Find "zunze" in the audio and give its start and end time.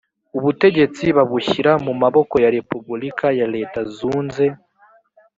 3.95-4.45